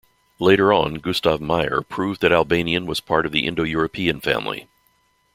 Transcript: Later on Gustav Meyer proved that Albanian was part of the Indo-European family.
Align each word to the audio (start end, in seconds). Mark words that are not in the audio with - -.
Later 0.39 0.73
on 0.73 0.95
Gustav 0.95 1.39
Meyer 1.39 1.81
proved 1.83 2.21
that 2.21 2.31
Albanian 2.31 2.87
was 2.87 2.99
part 2.99 3.27
of 3.27 3.31
the 3.31 3.45
Indo-European 3.45 4.19
family. 4.19 4.65